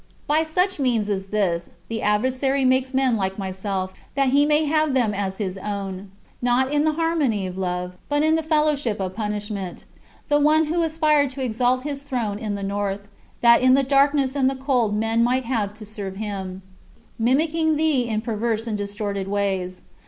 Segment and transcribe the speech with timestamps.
[0.25, 4.95] By such means as this, the adversary makes men like himself, that he may have
[4.95, 6.09] them as his own,
[6.41, 9.85] not in the harmony of love, but in the fellowship of punishment
[10.27, 13.01] the one who aspired to exalt his throne in the north,
[13.41, 16.63] that in the darkness and the cold men might have to serve him,
[17.19, 19.83] mimicking thee in perverse and distorted ways.